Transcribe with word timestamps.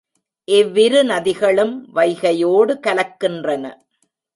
இவ்விரு 0.47 1.03
நதிகளும் 1.03 1.75
வைகையோடு 1.95 2.75
கலக்கின்றன. 2.87 3.65